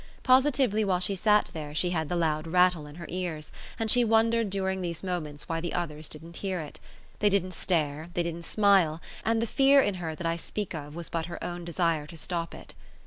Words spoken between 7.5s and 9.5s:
stare, they didn't smile, and the